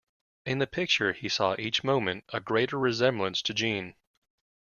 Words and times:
In 0.47 0.57
the 0.57 0.65
picture 0.65 1.13
he 1.13 1.29
saw 1.29 1.55
each 1.59 1.83
moment 1.83 2.23
a 2.33 2.39
greater 2.39 2.79
resemblance 2.79 3.39
to 3.43 3.53
Jeanne. 3.53 3.93